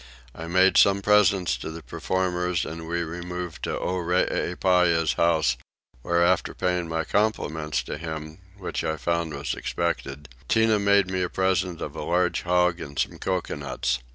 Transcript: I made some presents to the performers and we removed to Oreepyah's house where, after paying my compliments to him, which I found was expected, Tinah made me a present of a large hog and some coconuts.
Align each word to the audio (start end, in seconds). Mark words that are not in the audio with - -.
I 0.33 0.47
made 0.47 0.77
some 0.79 1.03
presents 1.03 1.55
to 1.57 1.69
the 1.69 1.83
performers 1.83 2.65
and 2.65 2.87
we 2.87 3.03
removed 3.03 3.61
to 3.65 3.77
Oreepyah's 3.77 5.13
house 5.13 5.57
where, 6.01 6.25
after 6.25 6.55
paying 6.55 6.87
my 6.89 7.03
compliments 7.03 7.83
to 7.83 7.99
him, 7.99 8.39
which 8.57 8.83
I 8.83 8.97
found 8.97 9.35
was 9.35 9.53
expected, 9.53 10.27
Tinah 10.49 10.81
made 10.81 11.11
me 11.11 11.21
a 11.21 11.29
present 11.29 11.81
of 11.81 11.95
a 11.95 12.01
large 12.01 12.41
hog 12.41 12.79
and 12.81 12.97
some 12.97 13.19
coconuts. 13.19 13.99